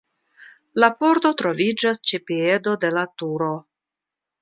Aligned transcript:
La 0.83 0.89
pordo 1.03 1.31
troviĝas 1.43 2.01
ĉe 2.11 2.23
piedo 2.33 2.77
de 2.87 2.95
la 2.99 3.07
turo. 3.23 3.55